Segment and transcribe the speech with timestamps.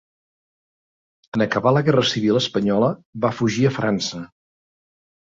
[1.37, 2.89] En acabar la guerra civil espanyola
[3.25, 4.23] va fugir a França.